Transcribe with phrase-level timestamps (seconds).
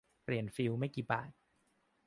[0.23, 1.31] เปลี่ยนฟิวส์ไม่กี่บาท